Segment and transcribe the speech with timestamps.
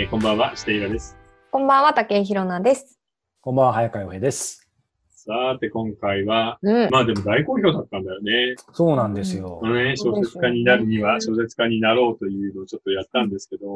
[0.00, 1.14] えーこんばんは、下岩です。
[1.50, 2.98] こんばんは、竹井ひろなです。
[3.42, 4.66] こんばんは、早川洋平です。
[5.10, 6.90] さて、今回は、うん。
[6.90, 8.54] まあでも大好評だったんだよね。
[8.72, 9.66] そうなんですよこ。
[9.66, 13.68] のね、小説家になるには小説家になろうというのをちょっとやったんですけど、だ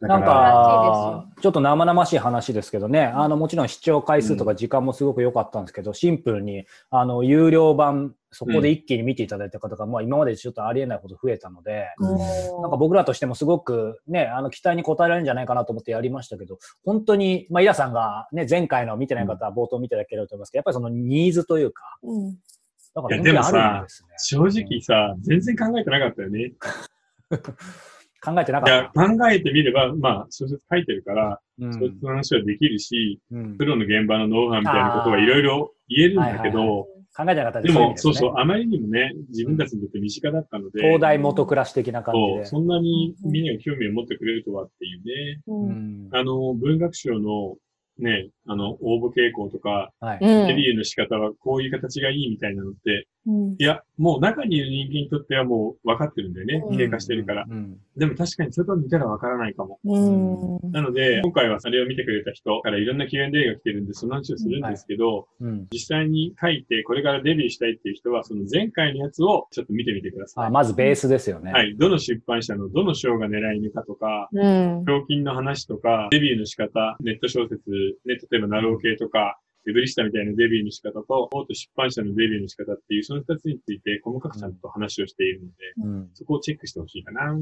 [0.00, 11.88] なんらか、ちょっと生々しい話ですけどね、あの、もちろん視聴回数とか時間もすごく良かったんですけど、シンプルに、あの、有料版、そこで一気に見ていただいた方が、まあ今までちょっとありえないほど増えたので、
[12.62, 22.38] なんか僕らとしてもすごくね、あの期待に応えられるんじゃないかなと思ってやりましたけど、本当に、まあ、イラさんがね、前回の見てない方は冒頭見ていただければと思いますけど、やっぱりそのニーズというか、うん。
[22.94, 24.08] だからいやでもさ本当にあるんですね。
[24.18, 26.52] 正直さ、全然考えてなかったよね。
[28.22, 31.66] 考えてないかやっ、考えてみれば、まあ、小説書いてるから、た。
[31.66, 42.44] うん小説の話はできるし、うんプロの現場のノウハウみたいなことはいろいろ言えるんだけはいはいど、考えてなかったですも、そうねそう、あまりにもね、自分たちにとって身近だったので、東大元暮らし的な感じで。
[42.46, 45.40] そんなにみんなが興味を持ってくれるとはっていうね。
[45.46, 45.54] う。
[45.54, 47.56] うんんあの、文学賞の
[47.98, 50.18] ね、あの、応募傾向とか、はい。
[50.20, 53.52] ビューの仕方はこういう形がいいみたいなのって、うん。
[53.52, 56.74] いや、もう中にいる人間にとってはもう分かってるんだよねう。
[56.74, 57.46] ん経過してるから。
[57.48, 59.78] うんでも確かに外にいたら分からないかも。
[59.84, 60.72] うん。
[60.72, 70.46] なので、今回はそれを見てくれた人からいろんな Q&A が来てるんで、その話をするんですけど、うん実際に書いて、これからデビューしたいっていう人は、その前回のやつをちょっと見てみてください。
[70.46, 71.52] あまずベースですよね。
[71.52, 71.76] はい。
[71.76, 74.84] どの出版社のどの賞が狙い目かとか、うん。
[74.86, 77.70] 賞金の話とか、デビューの仕方、ネット小説、
[78.06, 87.36] ね、例えばナロー系とか、ウェブリスタみたいなデビューの仕方と、大手出版社のデビューの仕方っていう、その二つについて細かくちゃんと話をしているので、うんそこをチェックしてほしいかな。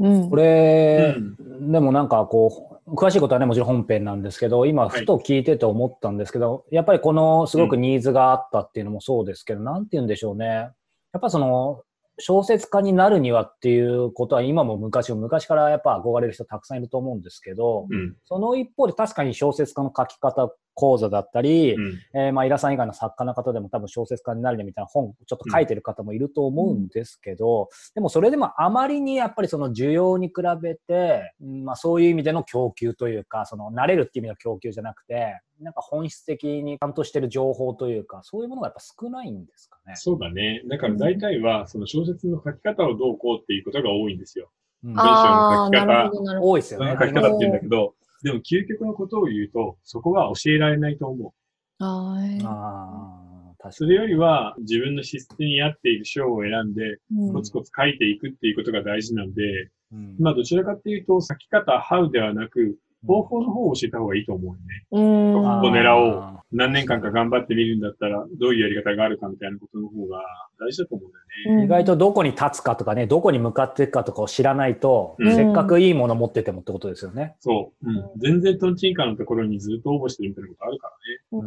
[0.00, 0.30] うん。
[0.30, 10.46] これ、うんでもなんかこう、詳しいことはね、もちろん本編なんですけど、今、はいふと聞いてて思ったんですけど、やっぱりこのすごくニーズがあったっていうのもそうですけど、なんて言うんでしょうね。
[10.46, 10.72] や
[11.18, 11.82] っぱその、
[12.18, 18.16] 小説家になるにはっていうことは今も昔も昔からやっぱ憧れる人たくさんいると思うんですけど、うん。
[18.24, 21.98] その一方で確かに小説家の書き方講座だったり、うん。
[22.14, 39.94] えーまあ、イラさん以外の作家の方でも多分小説家になるねみたいな本ちょっと書いてる方もいると思うんですけど、でもそれでもあまりにやっぱりその需要に比べて、うんまあ、そういう意味での供給というか、その慣れるっていう意味の供給じゃなくて、なんか本質的にちゃんとしてる情報というか、そういうものがやっぱ少ないんですかね。
[39.96, 40.62] そうだね。
[40.68, 44.50] だから大体は、その小説の書き方をどうこうっていうことが多いんですよ。
[44.84, 46.96] うん文章ああ、の書き方なるほど、なるほ多いですよね。
[47.00, 51.32] 書き方って言うんだけど、でも究極のことを言うと、そこは教えられないと思う。
[51.78, 51.86] ど。
[51.86, 52.40] はい。
[52.44, 60.16] ああ、確かそれよりは、自分の資質に合っている章を選んで、うんコツコツ書いていくっていうことが大事なんで、に。
[60.20, 64.60] まあどちらかっていうと、書き方、how ではなく、方法の方を教えた方がいいと思うよね。
[64.92, 65.34] うん。
[65.34, 70.22] ここ狙おう何年間か頑張ってみるんだったら、どういうやり方があるかみたいなことの方が
[70.60, 71.62] 大事だと思うんだよね。
[71.62, 77.36] うん意外とどこに立つかとかね、どこに向かっていくかとかを知らないと、うんせっかくいいもの持っててもってことですよね。
[77.40, 77.88] そう。
[77.88, 78.20] うん。
[78.20, 80.88] 全然トンチンカンのところにずっと応募してるみたいなことあるか
[81.32, 81.46] らね。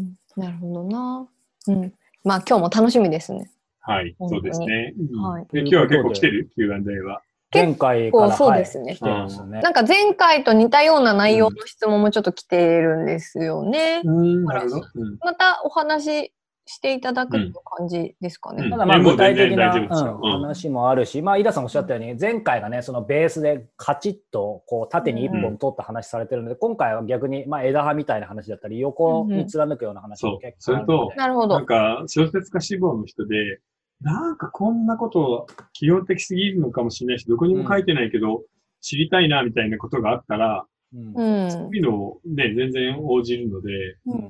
[0.00, 0.14] ん。
[0.36, 1.28] なるほどな。
[1.68, 1.92] うん。
[2.22, 3.50] まあ今日も楽しみですね。
[3.80, 4.14] はい。
[4.18, 4.94] そうですね。
[5.12, 7.22] うんはいで今日は結構来てる ?Q&A は。
[7.54, 9.60] 前回から、そうですねはいすね。
[9.60, 14.02] なんか前回と似たような内容の質問もちょっと来てるんですよね。
[14.04, 14.86] うん、なるほど。
[14.94, 15.18] うん。
[15.20, 16.32] またお話し
[16.66, 18.64] していただくっていう感じですかね。
[18.64, 31.16] うんただまあ具体的な、話もあるし、まあ、井田さんおっしゃったように、前回がね、そのベースでカチッと、こう、縦に一本通った話されてるので、今回は逆に、まあ、枝葉みたいな話だったり、横に貫くような話も結構あるので。
[31.16, 31.66] なるほどなん。
[31.66, 33.60] か、小説家志望の人で、
[34.00, 38.44] なんかこんなこと、起用的すぎるのかもしれないし、どこにも書いてないけど、
[38.80, 41.50] 知りたいな、みたいなことがあったら、うんうん。
[41.50, 43.70] そういうのをね、全然応じるので、
[44.06, 44.24] うん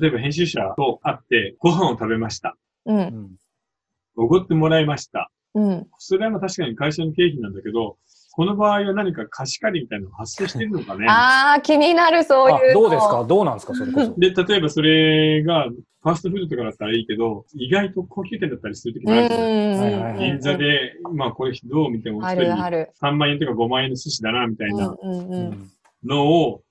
[0.00, 2.56] 例えば編集者と会って、ご飯を食べました。
[2.86, 2.96] うん。
[2.96, 3.02] うん。
[3.02, 3.30] うん
[4.14, 5.30] おごってもらいました。
[5.54, 5.86] うん。
[5.98, 7.96] それはまあ確かに会社の経費なんだけど、
[8.34, 11.06] この場合は何か貸し借りみたいなのが発生してるのかね。
[11.08, 12.80] ああ、気になる、そういうの。
[12.80, 13.24] あどうですか？
[13.24, 13.74] どうなんですか？
[13.74, 14.14] それこそ。
[14.18, 22.90] で、例えばそれが、ファーストフードとかだったらいいけど、意外と高級店だったりするときうんもあるじゃないうんはいはいはい銀座で、まあこれどう見てもあ一人るある。
[23.02, 24.96] 3万円とか5万円の寿司だな、みたいうんな
[26.04, 26.62] のを、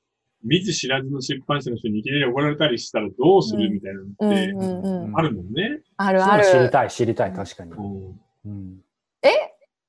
[0.43, 4.15] 見ず知らずの出版社の人にいきなり怒られたりしたらどうするうんみたいなうん
[4.57, 5.13] のって。
[5.15, 5.79] あるもんね。
[5.97, 6.69] あるあそういうの知りる。
[6.71, 7.71] たい、知りたい、確かに。
[7.71, 8.77] うんうん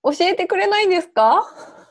[0.05, 1.43] 教えてくれないんですか？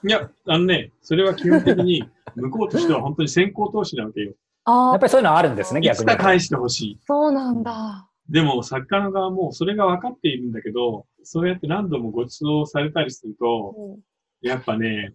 [0.03, 2.03] いや、あのね、それは基本的に
[2.35, 4.33] 向こうとしては本当に先行投資なわけよ。
[4.63, 6.05] ああやっぱ、りそういうのあるんですね、い逆に。
[6.05, 6.99] つか返してほしい。
[7.05, 8.07] そうなんだ。
[8.29, 13.99] でも作家の側もそれが分かっているんだけど、そうやって何度もご馳走されたりすると、うん
[14.41, 15.13] やっぱね、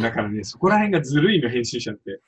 [0.00, 2.20] だからね、そこら辺がずるいの、編集者って。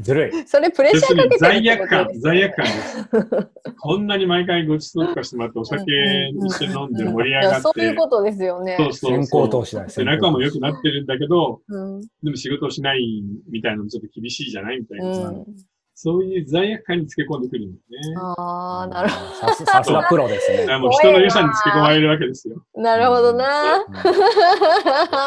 [0.00, 0.48] ずるい。
[0.48, 3.48] それプレッシャーかけてる罪悪感ってことで、すよね罪悪感です。
[3.78, 5.84] こんなに毎回ごちそうとかしてもらって、お酒
[6.32, 8.76] にして飲んで盛り上がって、そういうことですよね。
[8.78, 9.76] そうそう先そう行投資。
[9.88, 12.00] 背中も良くなってるんだけど、うん。
[12.00, 15.44] でも仕事をしないみたいなのもちょっと厳しいじゃないみたいなさ、うん、
[15.94, 18.16] そういう罪悪感につけ込んでくるんだよね。
[18.18, 20.78] ああ、なるほさすさすがプロですね。
[20.78, 22.56] もう人の良さにつけ込まれるわけですよ。
[22.74, 22.82] ど。
[22.82, 23.84] なるほどな。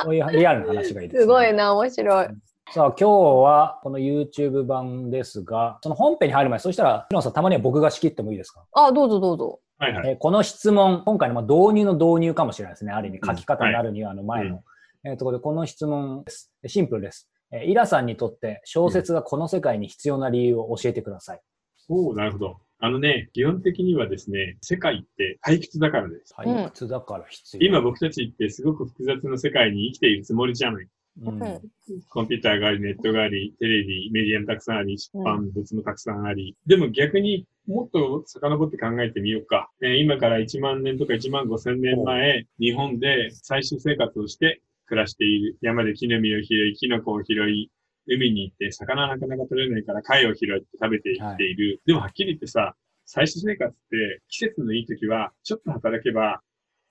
[0.04, 1.22] そういうリアルな話がいいです、ね。
[1.22, 2.28] すごいな、面白い。
[2.74, 3.10] さあ、今日
[3.44, 9.60] はこの YouTube 版ですが、その本編に入る前、そしたら、ヒロさん、たまには僕が仕切ってもいいですか、あ、どうぞどうぞ。
[9.78, 10.10] はいはい。
[10.10, 12.92] えーこの質問、今回のまあ導入の導入かもしれないですね。
[12.92, 14.64] ある意味、書き方になるには、あの前の。
[15.06, 16.52] えーところで、この質問です。
[16.66, 17.30] シンプルです。
[17.52, 21.42] えーイラさんにとって小説がこの世界に必要な理由を教えてください。
[21.90, 22.58] おおなるほど。
[22.80, 26.34] あのね、基本的にはですね、世界って退屈だからです。
[26.36, 27.68] 退屈だから必要。
[27.68, 30.88] 今僕たちってすごく複雑な世界に生きているつもりじゃない。
[31.22, 31.62] うんうん
[32.10, 36.56] コンピューターがあり、ネットがあり、テレビ、メディアもたくさんあり、出版物もたくさんあり。
[36.66, 39.70] でも逆にもっと遡って考えてみようか。
[39.82, 45.58] えー今から1万年とか1万5千年前、日本で最終生活をして暮らしている。
[45.62, 47.70] 山で木の実を拾い、キノコを拾い、
[48.08, 51.82] 海に行って魚なかなか取れないから貝を拾って食べていっている。
[51.86, 52.76] でもはっきり言ってさ、
[53.06, 56.42] 最終生活って季節のいい時はちょっと働けば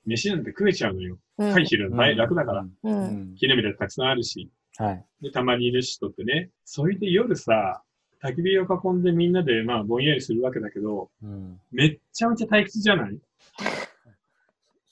[0.06, 1.18] 飯なんて食えちゃうのよ。
[1.38, 2.60] うん貝拾うの前楽だから。
[2.62, 2.70] う。
[2.82, 4.50] うんん木の実だってたくさんあるし。
[4.76, 5.04] はい。
[5.20, 7.82] で、たまにいる人ってね、それで夜さ、
[8.22, 13.18] 焚き火を囲んでみんなで、まあ、ぼんやりするわけだけど、うんめっちゃめちゃ退屈じゃない？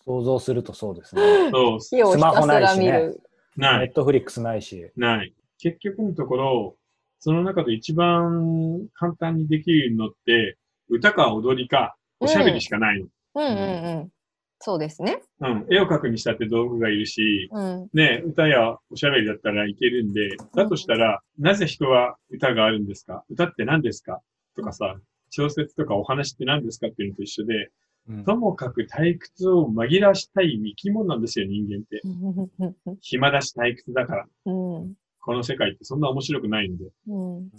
[0.05, 1.51] 想像するとそうですね。
[1.51, 3.21] そう、火をひたすら見る。
[3.57, 4.91] ない、ネットフリックスないし。
[4.97, 5.33] ない。
[5.59, 6.77] 結局のところ、
[7.19, 10.57] その中で一番簡単にできるのって、
[10.89, 13.07] 歌か踊りか、おしゃべりしかないの。
[13.35, 14.13] うんうんうん。
[14.63, 15.23] そうですね。
[15.41, 15.67] うん。
[15.71, 17.89] 絵を描くにしたって道具がいるし、うん。
[17.95, 23.25] ね、歌やおしゃべりだったらいけるんで、だとしたら、なぜ人は歌があるんですか？
[23.31, 24.21] 歌って何ですか？
[24.57, 24.97] とかさ、
[25.31, 27.71] 小説とかお話って何ですかっていうのと一緒で、
[28.09, 32.01] うんともかく退屈を紛らわしたい生き物なんですよ、人間って。
[33.01, 34.27] 暇だし退屈だから。
[34.47, 34.51] う
[34.85, 34.95] ん。
[35.21, 36.85] この世界ってそんな面白くないので。
[37.09, 37.51] うん。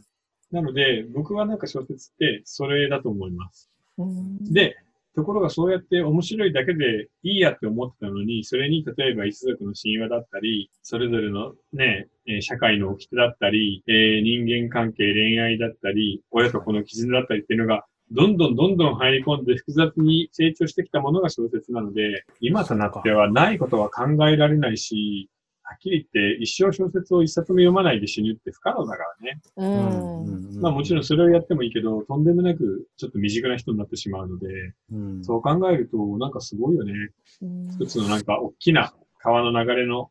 [0.52, 3.70] なので、僕はなんか小説ってそれだと思います。
[3.98, 4.52] うん。
[4.52, 4.76] で、
[5.16, 12.08] ところがそうやって面白いだけでいいやって思ってたのに、それに例えば一族の神話だったり、それぞれのね、
[12.42, 25.30] 社会の掟だったり、え人間関係、恋愛だったり、親と子の絆だったりっていうのが、どんどんどんどん入り込んで複雑に成長してきたものが小説なので、今となってはないことは考えられないし、
[25.76, 29.42] っきり言って一生小説を一冊も読まないで死ぬって不可能だからね。
[29.58, 30.62] うん。
[30.62, 34.48] まあもちろんそれをやってもいいけど、とんでもなくちょっと未熟な人になってしまうので、
[34.92, 36.94] うんそう考えると、なんかすごいよね。
[37.42, 40.10] うん一つのなんか大きな川の流れの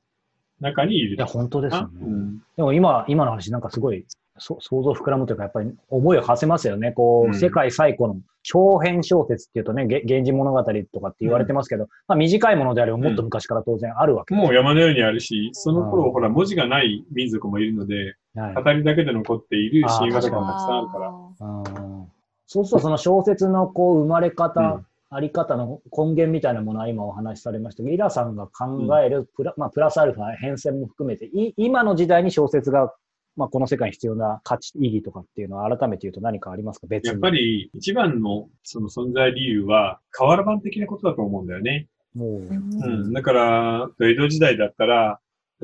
[0.61, 2.01] 中にいるいや、本当ですよね。
[2.03, 2.39] うん。
[2.57, 6.93] でも今、今の話なんかすごい、そ想像膨らむというか、やっぱり思いを馳せますよね。
[6.93, 7.35] こう、うん。
[7.35, 14.45] 世界最古の長編小説っていうとね、げ源氏物語とかって言われてますけど、まあ短いものであればもっと昔から当然あるわけです。
[14.45, 18.55] もう山のようにあるし、その頃、ほら、文字がない民族もいるので、はい。
[18.55, 21.09] 語りだけで残っている神話とかもたくさんあるから。
[21.11, 22.13] うん。
[22.47, 24.87] そうすると、その小説のこう生まれ方、うん。
[25.13, 32.95] あり方の根源みたいなものは今お話しされましたけど、イラさんが考えるプラ,、まあ、プラスアルファ変遷も含めて、い今の時代に小説が、
[33.37, 36.87] まあ、この世界に必要な価値、意義とかっていうのは改めて言うと何かありますか？
[36.89, 37.11] 別に。
[37.11, 41.87] やっぱり、一番のその存在理由は、瓦版的なことだと思うんだよね。
[42.15, 43.13] もう、うん。
[43.13, 45.21] だから、江戸時代だったら、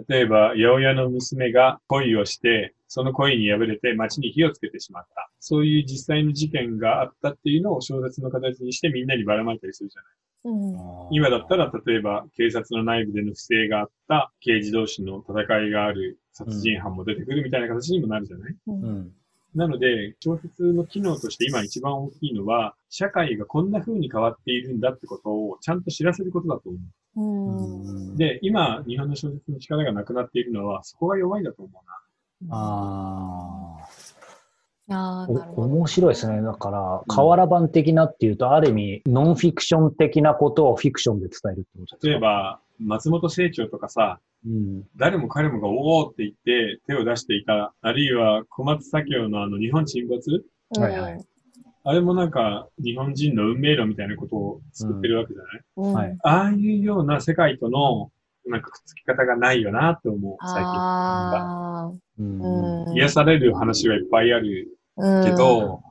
[0.08, 5.30] 例えば、八百屋の娘が恋をして、その恋に敗れて町に火をつけてしまった。
[5.40, 10.12] そういう実際の事件があったっていうのを小説の形にしてみんなにばらまいたりするじゃない。
[10.44, 11.08] うん。
[11.10, 18.72] 今だったら、例えば、警察の内部での不正があった、刑事同士の戦いがある、殺人犯も出てくるみたいな形にもなるじゃない、う。
[18.72, 19.12] うんん。
[19.54, 26.78] なので、小説の機能として今一番大きいのは、社会がこんな風に変わっているんだってことをちゃんと知らせることだと思
[27.16, 28.14] うん。
[28.14, 28.16] う。
[28.18, 31.80] で、今、日本の小説の力がなくなっているのは、そこが弱いだと思う
[32.50, 33.78] あ
[34.88, 36.42] ああ、面白いですね。
[36.42, 42.08] だから、瓦版的なっていうと、ある意味、ノンフィクション的なことをフィクションで伝えるってことですな。
[42.08, 42.08] か？
[42.08, 44.82] 例え、ば、松本清張とかさ、うん。
[44.96, 50.44] 誰も彼もがおおって言って手を出していた、あるいは小松左京のあの日本沈没？
[50.78, 51.24] はいはい
[51.88, 55.92] あれもなんか日本人の運命論みたいなことを作ってるわけじゃない、うん。
[55.92, 58.10] はいああいうような世界との
[58.48, 60.64] なんかくっつき方がないよなって思う、最近。
[60.64, 61.92] ああ。
[62.18, 62.94] うんうん。
[62.96, 65.82] 癒される話はいっぱいあるうんけど、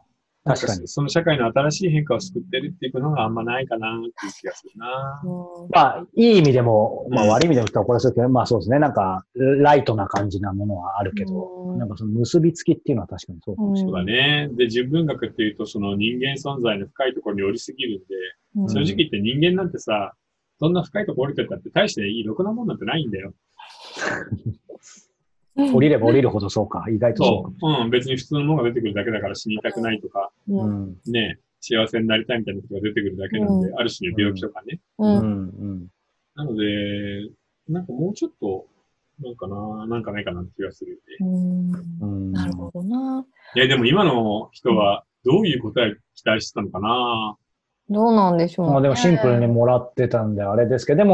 [0.46, 0.88] 確かに。
[0.88, 5.22] その社会の新しい変化を救ってるっていうのがあんまないかなっていう気がするな。
[5.26, 8.78] うんまあ、いい意味でも、まあうん悪い意味でも言ったら怒らせるけど、まあそうですね。
[8.78, 14.50] なんか、ライトな感じなものはあるけど、うんなんかその結びつきっていうのは確かにそうかもしれそうだね。
[14.54, 18.16] で、純文学っていうと、その人間存在の深いところに降りすぎるんで、
[18.58, 20.14] うん正直言って人間なんてさ、
[20.60, 23.34] そんな深いところ降りてったって大していい、ろくなもんなんてないんだよ。
[25.56, 26.86] 降りれば降りるほどそうか。
[26.90, 27.84] 意外とそうかそう。
[27.84, 30.98] うん、別に普通のものが出てくるだけだから死にたくないとか、うんん。
[31.08, 34.80] ね、幸せになりたいみたいなことが出てくるだけなんで、うある種の病気とかね。
[34.98, 35.20] ううんん。
[35.20, 35.88] うん。
[36.36, 37.30] なので、
[37.70, 38.68] なんかもうちょっと、
[39.24, 41.02] なんかな、なんかないかなって気がするよね。
[41.22, 42.32] うんうん。
[42.34, 43.26] なるほどな。
[43.56, 47.38] いや、でも今の人はどういう答えを期待してたのかな
[47.90, 48.74] どうなんでしょうね。
[48.74, 51.14] まあでもシンプルにもらってたんであれですけど、でも、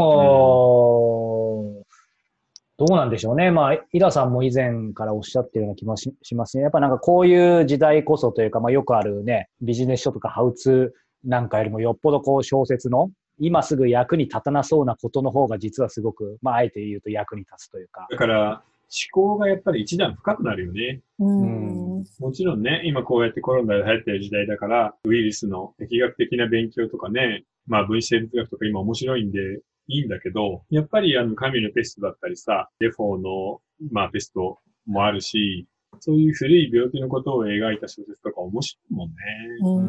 [2.82, 3.52] どうなんでしょうね。
[3.52, 6.64] まあ、イラさんも以前からおっしゃってるような気もししますね。
[6.64, 18.08] やっぱなんかこういう時代こそというか、まあよくあるね、ビジネス書とかハウツーなんかよりもよっぽどこう小説の今すぐ役に立たなそうなことの方が実はすごく、まああえて言うと役に立つというか。
[18.10, 18.64] だから、思
[19.12, 21.02] 考がやっぱり一段深くなるよね。
[21.20, 22.04] うん。
[22.20, 29.40] もちろんね、今こうやってコロナで流行ってる時代だから、ウイルスの疫学的な勉強とかね、まあ分子生物学とか今面白いんで
[29.88, 33.62] いいんだけど、やっぱりあの神のペストだったりさ、デフォーの、
[33.92, 35.68] まあペストもあるし、
[36.00, 39.16] そういう古い病気のことを描いた小説とか面白いもんね。
[39.62, 39.82] う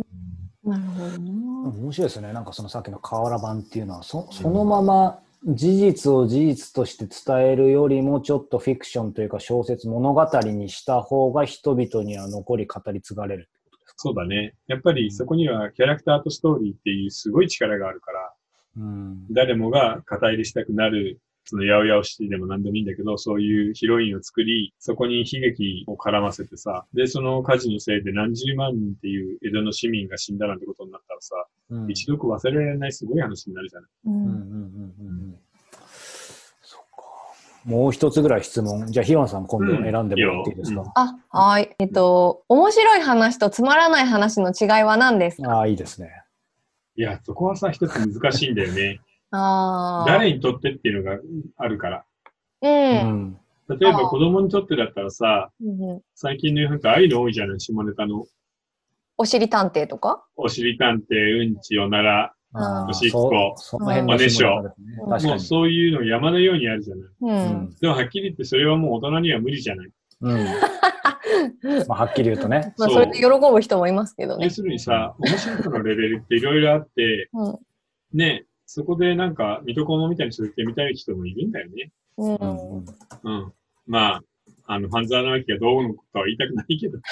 [0.64, 1.70] なるほどな。
[1.70, 2.32] 面白いですね。
[2.32, 13.94] なんかそのさっきの瓦版っていうのは、そそのまま事実を事実として伝えるよりも、ちょっとフィクションというか小説、物語にした方が人々には残り語り継がれるってことですか？
[13.96, 14.54] そうだね。
[14.66, 18.29] やっぱりそこにはキャラクターとストーリーっていうすごい力があるから、
[18.76, 19.26] うん。
[19.30, 31.34] 誰もが肩入れしたくなる、その八百屋シティでも何でもいいんだけど、そういうヒロインを作り、そこに悲劇を絡ませてさ、で、その火事のせいで何十万人っていう江戸の市民が死んだなんてことになったらさ、
[31.70, 33.90] うん一読忘れられないすごい話になるじゃない。
[34.06, 34.10] う。
[34.10, 35.36] うんうんんうんうんうん
[36.62, 37.02] そっか。
[37.64, 38.86] もう一つぐらい質問。
[38.86, 40.02] じゃあ、ヒロンさん今度選んでも
[40.34, 41.74] らっていいですか、うんいあ、はい。
[41.78, 45.50] えっと、面白い話とつまらない話の違いは何ですか？
[45.50, 46.10] ああ、いいですね。
[47.00, 49.00] いや、そこはさ、一つ難しいんだよね。
[49.32, 50.10] ああ。
[50.10, 51.18] 誰にとってっていうのが
[51.56, 52.04] あるから。
[52.60, 52.68] う。
[52.68, 53.40] うんん。
[53.70, 58.26] 例えば子供にとってだったらさ、うん最近の世の中ああいうの多いじゃない下ネタの。
[59.16, 60.22] おしり探偵とか？
[60.36, 62.34] おしり探偵、うんち、おなら。
[62.52, 64.98] おしっこそその辺の下ネタですね。
[65.02, 65.30] うん確かに。
[65.30, 67.06] もうそういうの山のようにあるじゃない。
[67.06, 67.14] う。
[67.20, 67.76] うんん。
[67.80, 69.90] でもはっきり言ってそれはもう大人には無理じゃない。
[70.20, 70.46] うん。
[71.88, 72.74] まあ、はっきり言うとね。
[72.78, 74.50] まあ、それで喜ぶ人もいますけどね要。
[74.50, 77.58] するにさ、面白さのレベルっていろいろあって、うん。
[78.12, 81.92] ね、そこでなんか、水戸黄門みたいに続けてみたい人もいるんだよね。
[82.18, 82.34] うん。
[82.36, 82.84] うんうん
[83.22, 83.52] うん。
[83.86, 84.22] まあ、
[84.66, 86.98] あの、半沢直樹がどうのことは言いたくないけど。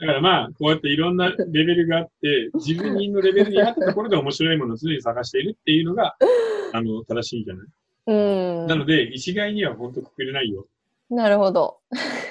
[0.00, 6.16] だからまあ、こうやっていろんなレベルがあって、自分のレベルに合ったところで面白いものを常に探しているっていうのが、
[6.72, 7.66] あの、正しいんじゃない、
[8.08, 8.66] うん。
[8.66, 10.66] なので、一概には本当くくれないよ。
[11.10, 11.80] なるほど。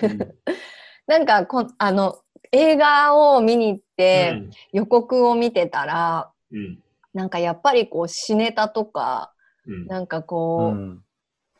[0.01, 0.17] うん
[1.07, 2.19] なんかこん、あの、
[2.51, 4.33] 映画を見に行って、
[4.73, 6.59] 予告を見てたら、うん。
[6.59, 6.79] うん。
[7.13, 9.33] なんかやっぱりこう、死ネタとか、
[9.65, 9.87] うん。
[9.87, 11.03] なんかうこう、ん。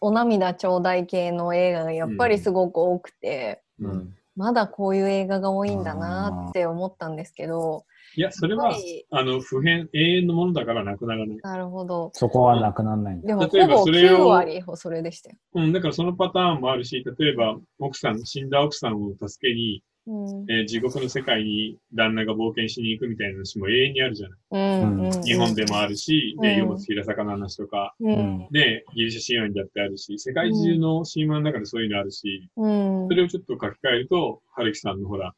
[0.01, 4.17] お涙ちょうだい系の映画がやっぱりすごく多くて、うん。
[4.35, 7.85] まだこういう映画が多いんだなって思ったんですけど、
[8.17, 8.75] いや、それは
[9.11, 11.37] あの、普遍、永遠のものだからなくならない。
[11.37, 12.09] なるほど。
[12.13, 13.27] そこはなくならないんだ。
[13.27, 15.37] でも例えばそれを9割それでしたよ。
[15.53, 20.51] うん、だからそのパターンもあるし、例えば、奥さん、死んだ奥さんを助けに、うん。
[20.51, 24.39] えー地獄の世界に旦那が冒険しに行くみたいな話も永遠にあるじゃない。
[24.51, 25.05] うん。
[25.05, 25.21] うん。
[25.21, 28.07] 日本でもあるし、で、うん湯も平坂の話とか、う。
[28.07, 28.47] うんん。
[28.49, 33.13] ね、ギリシャ神話にだってあるし、世界中の神話の中でそういうのあるし、うんそ。
[33.13, 35.33] れをちょっと書き換えると、春樹さんのほら、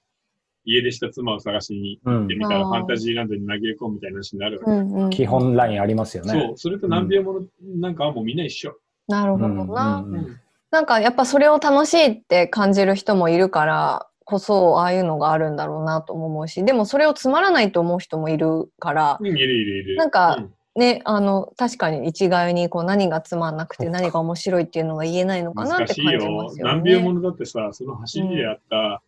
[0.66, 4.72] 家出した妻を探しに行ってみたら、うんファンタジーランドに投げ込むみたいな話になるわけ。
[4.72, 6.32] うんうん基本ラインありますよね。
[6.32, 7.46] そう、それと難病もの
[7.78, 8.76] なんかはもうみんな一緒。
[9.08, 10.04] なるほどうんな。
[10.06, 10.40] うんうん
[10.72, 19.98] なんかやっぱそれを楽しいって感じる人もいるからこそああいうのがあるんだろうなとも思うしでもそれをつまらないと思う人もいるからうん、いるいるいる。
[19.98, 26.50] なんかうんねあの確かに一概にこう何がつまんなくて何が面白いっていうのが言えないのかなっ難しいて感じまよ。
[26.52, 26.74] すよね。
[26.74, 29.02] 難病ものだってさ、その走りであった、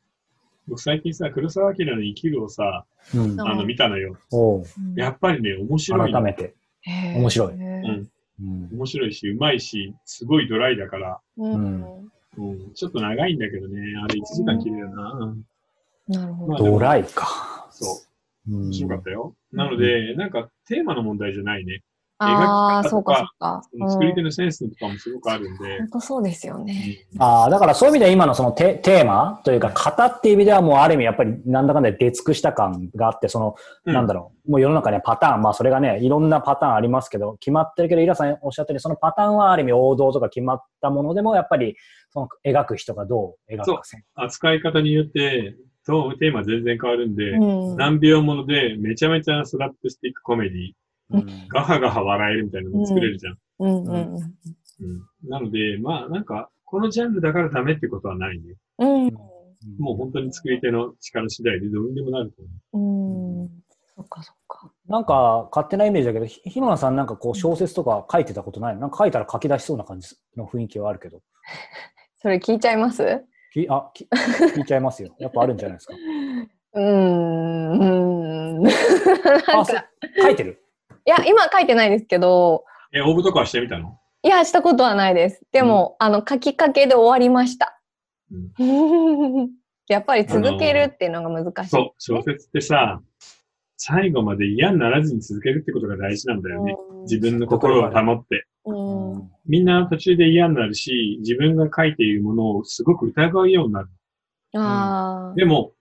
[0.67, 4.17] 僕最近さ、黒沢明の生きるをさ、うんあの見たのよ。
[4.95, 6.21] やっぱりね、面白いの。
[6.21, 6.53] 改めて。
[6.85, 8.09] 面白いうん。
[8.41, 11.83] うん面白いし、うまいし、すごいドライだから、うん
[12.37, 15.35] うん、ちょっと長いんだけどね、あれ1時間切れるな。
[16.07, 16.71] なるほど。
[16.71, 17.67] ドライか。
[17.71, 18.03] そ
[18.47, 19.35] う、うん面白かったよ。
[19.51, 21.83] なので、なんかテーマの問題じゃないね。
[22.23, 23.23] ああ、そうか、そ
[23.77, 25.79] うか、作り手のセンスとかもすごくあるんで。
[25.79, 27.05] 本、当そうですよね。
[27.17, 33.93] ああ、だからそういう意味では今のそのテテーマというか、型っていう意味ではもうある意味やっぱりなんだかんだで出尽くした感があって、その、うん。
[33.93, 41.75] なんだろう、もう世の中にはパターン、まあそれがね、いろんなパターンありますけど、決まってるけど、イラさんおっしゃったように、そのパターンはある意味王道とか決まったものでも、やっぱり、
[42.11, 47.75] その描く人がどう描くかせ扱い方によって、とテーマ全然変わるんで、うん。
[47.77, 50.73] 何秒ものでめちゃめちゃスラップしていくコメディ、うん
[51.49, 53.37] ガハガハ笑えるみたいなのも作れるじゃん。
[53.59, 54.21] うんうんうん
[55.29, 58.55] なので、まあなんか、このジャンルだからダメってことはないね。
[58.79, 59.13] うん。
[59.77, 63.41] もう本当に作り手の力次第でどうにでもなると思うん。
[63.41, 63.49] うん。
[63.95, 64.71] そっかそっか。
[64.87, 68.73] なんか、勝手なイメージだけど、ひひろなさんなんかこう小説とか書いてたことない？
[68.73, 71.21] のなんか書いたら書き出しそうな感じの雰囲気はあるけど。
[72.17, 73.03] それ聞いちゃいます？
[73.53, 74.07] きあ、き
[74.55, 75.13] 聞いちゃいますよ。
[75.19, 75.93] やっぱあるんじゃないですか。
[76.73, 77.73] うーん。
[77.73, 78.67] うーん。
[78.67, 79.65] あ、
[80.23, 80.63] 書いてる？
[81.05, 82.97] いや、今書いてないですけど、う。
[82.97, 83.97] え、応募とかはしてみたの？
[84.23, 85.41] いや、したことはないです。
[85.51, 87.79] でも、あの、書きかけで終わりました。
[89.87, 91.69] やっぱり続けるっていうのが難しい。
[91.69, 93.01] そう、小説ってさ、
[93.77, 96.75] 最後まで嫌にならずに続けるってことが大事なんだよね。
[96.77, 98.45] うん自分の心を保って。
[98.65, 99.11] うん。
[99.13, 103.89] うんみんな途中で嫌になるし、自分が書いているものをすごく疑うようになる。
[104.53, 105.35] ああ。
[105.35, 105.71] でも、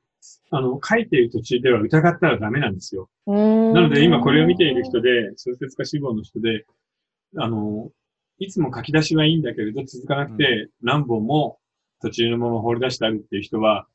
[0.51, 3.09] あの、書いている途中では疑ったらダメなんですよ。
[3.27, 6.67] ななので今これを見ている人で、小説家志望の人で、
[7.37, 7.91] あの、
[8.39, 11.59] いつも書き出しはいいんだけれど続かなくて何本も
[12.01, 13.87] 途中のまま放り出してあるっていう人は、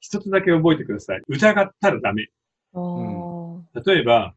[0.00, 1.22] 一つだけ覚えてください。
[1.28, 2.28] 疑ったらダメ。
[2.74, 3.68] うん。
[3.84, 4.34] 例えば、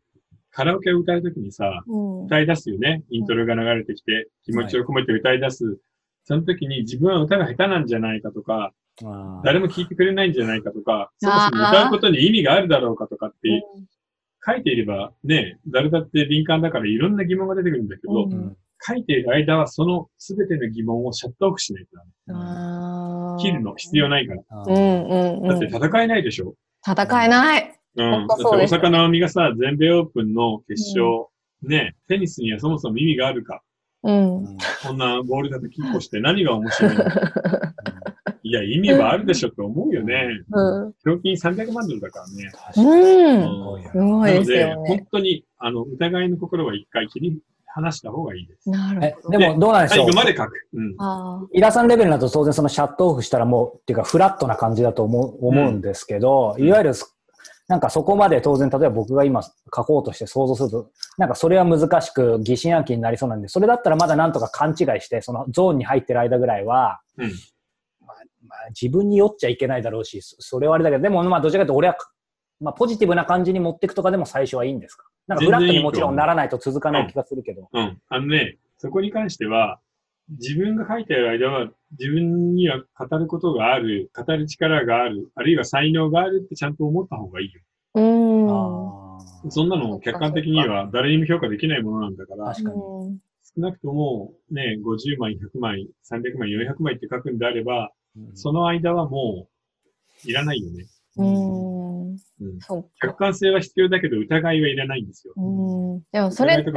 [0.52, 2.26] カラオケを歌うときにさ、うん。
[2.26, 3.04] 歌い出すよね。
[3.10, 5.80] イントロが流れてきて、気持ちを込めて歌い出す。
[6.24, 8.74] その時に自分は歌が下手なんじゃないかとか、
[9.44, 13.64] 誰も聞いてくれないんじゃないかとか、そもそも歌うことに意味があるだろうかとかって
[14.46, 21.98] 書いていればね、誰だって敏感だからいろんな疑問が出てくるんだけど、うんうん書いている間はその全ての疑問をシャットオフしないと
[22.28, 23.42] ダメ。
[23.42, 24.42] 切るの必要ないから。
[24.42, 24.62] だ
[25.56, 26.56] って戦えないでしょ？
[26.86, 27.80] 戦えない。
[27.96, 28.12] うん。
[28.12, 31.28] 本だって大阪直美がさ、全米オープンの決勝、
[31.64, 33.64] ね、テニスにはそもそも意味があるか。
[34.04, 34.38] うん。
[34.44, 37.06] うんこんなボールだとキープして何が面白いの
[38.48, 40.24] いや、意味はあるでしょって思うよね。
[40.52, 40.94] うん。
[41.04, 42.52] 賞金300万ドルだからね。
[42.54, 43.74] 確かにうん。
[43.74, 44.88] うんすごいですなので、よね。
[44.90, 47.40] 本当に、あの、疑いの心は一回切り
[47.74, 48.62] 離した方がいいです。
[48.68, 49.40] えなるほど。
[49.40, 50.06] でもどうなんでしょう？
[50.06, 50.52] 最後まで書く。
[50.74, 50.96] うん。
[51.00, 57.12] あイラさんレベルだと当然そのシャットオフしたらもう、っていうかフラットな感じだと思う思うんですけど、うんいわゆるす
[57.68, 59.52] なんかそこまで当然、例えば僕が今書
[59.86, 67.02] こうとして想像すると、なんかそれは難しく疑心暗鬼になりそうなんで、それだったらまだなんとか勘違いして、そのゾーンに入ってる間ぐらいは、
[68.70, 71.98] 自分に酔っちゃいけないだろうし、そそれはあれだけど、でもまあどちらかというと俺は、
[72.62, 75.06] まあポジティブな感じに持っていくとかでも最初はいいんですか？
[75.28, 77.70] なんかフラットにもちろんならないと続かない気がするけど。
[77.74, 78.00] うん。
[78.10, 79.80] あのね、そこに関しては、
[80.30, 87.62] 自分が書いている間は、自分には語ることがある、語る力がある、あるいは才能があるってちゃんと思った方がいいよ。
[87.96, 89.18] あ。
[89.44, 89.52] うん。
[89.52, 92.76] そんなの客観的には誰にも評価できないものなんだから、確かに。
[92.76, 93.20] うん
[93.58, 97.90] 少なくともね、50枚、100枚、300枚、400枚って書くんであれば、うん
[98.34, 99.48] その間はも
[100.26, 100.86] う、いらないよね。
[101.18, 102.18] うん。
[103.02, 103.14] 客か。
[103.14, 105.34] 観性は必要だけど、疑いはいらないんですよ。
[105.38, 106.04] うん。
[106.12, 106.72] でもそれって。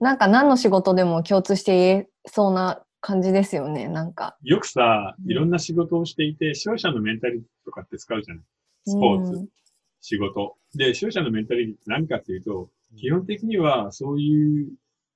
[0.00, 3.88] なんか何の仕事でも共通して言えそうな感じですよね。
[3.88, 4.36] なんか。
[4.42, 8.44] よくさ、うんいろんな仕事をしていて、勝者のメンタリティとかって使うじゃない？
[8.86, 9.48] スポーツ、うん
[10.00, 10.56] 仕事。
[10.74, 14.68] で、勝者のメンタリティって何かっていうと、基本的にはそういう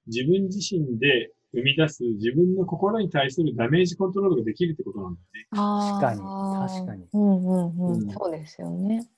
[0.08, 5.46] 自分自身で生み出す自分の心に対するダメージコントロールができるってことなんだよね。
[5.50, 8.10] 確かに確かにうんうんううんん。
[8.10, 9.08] そうですよね。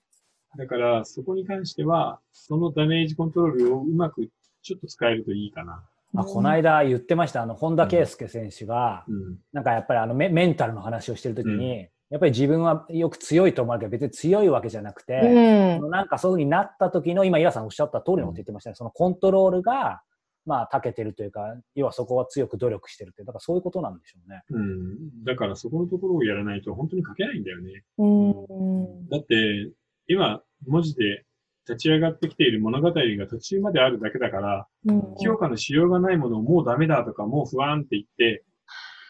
[0.57, 4.29] だから、そこに関しては、そのダメージコントロールをうまく
[4.63, 5.85] ちょっと使えるといいかな。
[6.17, 9.39] あこの間言ってました、あの本田圭佑選手が、うん。
[9.53, 15.91] なんかやっぱりあのメメンタルの話をしてるときに、やっぱり自分はよく強いと思われるけど、別に強いわけじゃなくて、うん。
[15.91, 20.03] なんかそういうふうになった時の、今、イラさんおっしゃった通りのこと言ってましたね、そのコントロールが、
[20.47, 24.43] まあ、長けてるというか、要はそこは強く努力してるって、だからそういうことなんでしょうね。
[24.51, 25.25] うん。
[25.25, 27.83] だからそこのところをやらないと本当に書けないんだよね。
[27.99, 29.09] うん。
[29.09, 29.71] だって、
[30.07, 31.25] 今、文字で
[31.67, 38.45] 立ち上がってきている物語が途中まであるだけだから、うん評価のしようがないものをもうダメだとか、もう不安って言って、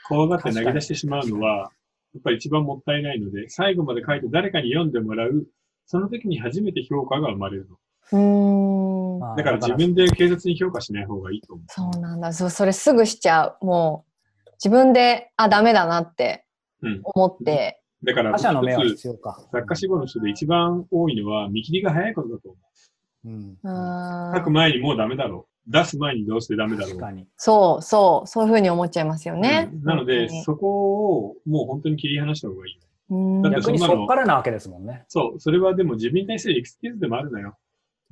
[0.06, 1.70] 怖がって投げ出してしまうのは、
[2.14, 5.46] やっぱり一番もったいないので、最後まで書いて誰かに読んでもらう、
[5.86, 7.78] その時に初めて評価が生まれるの。
[9.24, 9.28] うん。
[9.28, 11.66] まあだから自分で軽率に評価しない方がいいと思う。
[11.68, 12.32] そうなんだ。
[12.32, 13.64] そそれすぐしちゃう。
[13.64, 14.04] も
[14.46, 16.46] う、自分で、あ、ダメだなって
[16.82, 17.00] うん。
[17.02, 17.80] 思って。
[18.02, 19.40] だから、他者の目は一つ必要か。
[19.52, 22.64] 作家志望の人で一番多いのは見切りが早いことだと思う。
[23.26, 26.90] うんあ書く前にもうダメだろ出す前にどうしてダメだろう。
[26.90, 27.26] 確かに。
[27.38, 29.70] そうそう、そういうふうに思っちゃいますよね。
[29.72, 32.78] うんなので、本そこをもう本当に切り離した方がいい。
[33.10, 35.04] うんだそんなのそっからなわけですもんね。
[35.08, 37.56] そう、それはでも自分に対するエクスキューズでもあるのよ。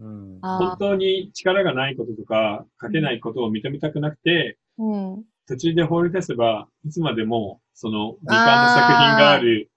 [0.02, 0.38] うん。
[0.42, 9.70] あ本当に力がないこととか、書けないことを認めたくなくて、うん途中で放り出せば、いつまでも、その、時間の作品がある、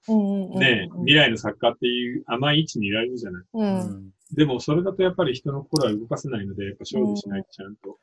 [0.59, 3.43] ね、未来の作家っていう甘い位置にいられるじゃない。
[3.53, 3.67] ううん
[4.07, 7.97] んでも、それだとやっぱり人の心は動かせないので、やっぱ勝負しないとちゃんと。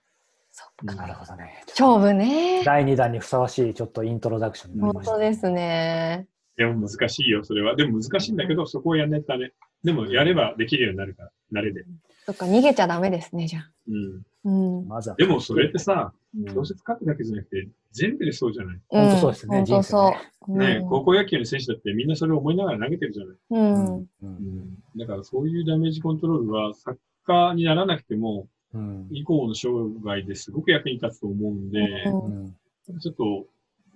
[0.50, 1.62] そうんなるほどね。
[1.68, 2.62] 勝負ね。
[2.64, 5.12] 第2弾にふさわしいちょっとイントロダクションになり本ました。
[5.14, 6.26] 当ですね。
[6.56, 7.74] でも難しいよ、それは。
[7.76, 9.52] でも難しいんだけど、そこをやんないとダメ。
[9.84, 11.84] でも、やればできるようになるから、慣れで。
[12.26, 13.70] そっか、逃げちゃダメですね、じゃあ。
[13.88, 14.80] うん。
[14.80, 14.88] うん。
[14.88, 15.16] まずは。
[15.16, 16.22] でも、それってさ、うん
[16.54, 18.80] 小説書くだけじゃなくて、全部でそうじゃない？
[18.88, 20.14] 本当そうですねん本当そ
[20.48, 20.58] う。
[20.58, 23.36] ね、うん高校野球の選手だってみんなそれを思いながら投げてるじゃない？
[23.50, 23.96] うん。
[23.96, 24.78] うんうん。
[24.96, 29.68] だからそういうダメージコントロールは、作家にならなくても、うん以降の生
[30.02, 32.56] 涯ですごく役に立つと思うんで、うん
[32.98, 33.46] ちょっと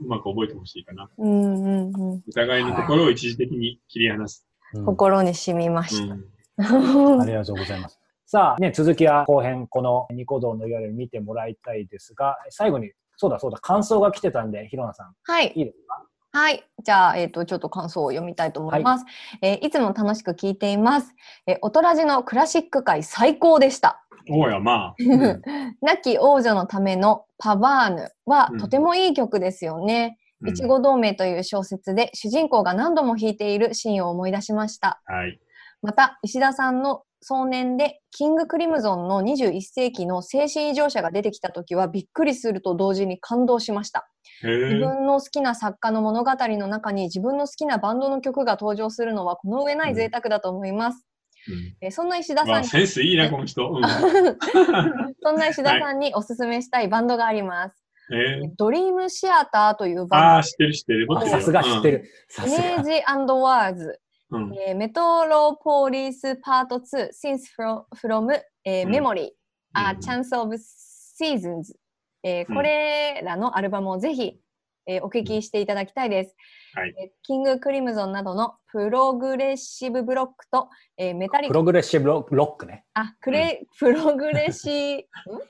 [0.01, 1.09] うまく覚えてほしいかな。
[1.17, 2.23] うんうんうん。
[2.29, 4.46] お互いの心を一時的に切り離す。
[4.75, 6.15] うん心に染みまうした。
[6.15, 6.25] ん。
[7.21, 8.01] ありがとうございます。
[8.27, 16.03] さあ、ね、続きは後編、このニコ動の URL 見てもらいたいですが、最後に、そうだそうだ、感想が来てたんで、ひろなさん、はいいいですか？
[16.33, 16.65] はい。
[16.83, 19.05] じゃあ、えっ、と、ちょっと感想を読みたいと思います。
[19.05, 19.07] い
[19.43, 21.15] えーいつも楽しく聞いています。
[21.47, 24.03] えー、おとらじのクラシック界最高でした。
[24.29, 24.95] おうや、まあ。
[25.81, 30.19] 亡き王女のためのパバーヌはうんとてもいい曲ですよね。
[30.43, 35.01] うんいちご同盟という小説で主人公が何度も弾いているシーンを思い出しました。
[35.07, 35.41] はい。
[35.83, 44.09] また、石田さんの壮年でキングクリムゾンの21世紀の精神異常者が出てきた時はびっくりすると同時に感動しました。
[44.43, 51.07] 自分の好きな作家の物語の中に自分の好きなバンドの曲が登場するのはこの上ない贅沢だと思います。
[51.49, 53.71] うんえーそんな石田さんに、センスいいな、この人。
[53.71, 53.83] うん。
[55.23, 57.86] そんな石田さんにおすすめしたいバンドがあります。
[58.13, 58.51] えー。
[58.57, 61.07] ドリームシアターというああ、バン知ってる知ってる。
[61.09, 61.91] 持ってるよさすが知って。
[61.91, 62.05] る。
[62.05, 62.47] イすが。
[62.47, 64.43] メージワーズ、うん。
[64.45, 68.95] うんえー Metropolis Part 2、 Scenes from, from、えーうん。
[68.95, 69.31] Memory、
[69.73, 69.99] あうん。
[69.99, 71.75] Change of Seasons、
[72.23, 72.55] えーうん。
[72.57, 74.39] これらのアルバムをぜひ、
[74.87, 76.37] えーお聞きしていただきたいです。
[76.75, 76.95] はい。
[76.99, 82.85] えーキングクリムゾンなどのプログレッシブロックと、えーメタリカプログレッシブロロックね。
[82.95, 85.03] あ、クレ、プログレッシ、 ん？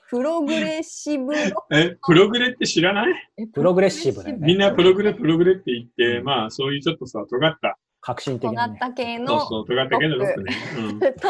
[0.09, 1.55] プログレッシブロック？
[1.71, 3.13] え、プログレって知らない？
[3.37, 4.47] えプログレッシブだよね。
[4.47, 6.23] みんなプログレ、プログレって言って、うん。
[6.25, 8.77] まあ、そういうちょっとさ、尖った、革新的なね。
[8.79, 11.11] 尖った系そうのそう、尖った系のロックね。
[11.13, 11.27] と、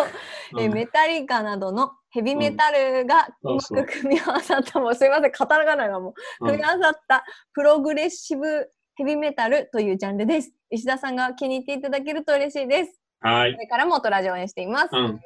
[0.53, 0.61] うん。
[0.61, 10.53] えーメタリカなどのヘビメタルがうまく組み合わさった、もうすいません、カタカナがもう、うん組み合わさったプログレッシブヘビメタルというジャンルです。
[10.69, 13.01] 石田さんが気に入っていただけると嬉しいです。
[13.21, 13.59] はいこ。
[13.59, 14.89] れからもトラジオ応援しています。
[14.91, 15.19] うんという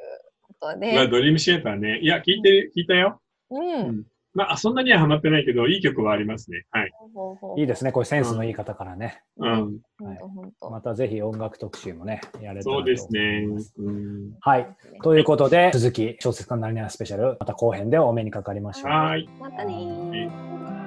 [0.44, 2.00] ことまあ、で、ドリームシアターね。
[2.00, 3.22] いや、聞いて、聞いたよ。
[3.50, 4.06] うん。
[4.34, 6.65] まあ、そんなにはハマってないけど、いい曲はありますね。
[6.72, 6.91] はい。
[6.94, 9.22] ほうほうほういいですね、こういうセンスのいい方からね。
[9.38, 9.80] うん。
[10.00, 13.46] ほんとほんとまたぜひ音楽特集もね、やれたらと思いそうですね。
[13.80, 14.32] うん。
[14.39, 14.67] はい。
[15.04, 18.91] ということで、続き、小説家なりなスペシャル、また後編でお目にかかりましょう。
[18.91, 19.28] はい。
[19.39, 20.81] またねー。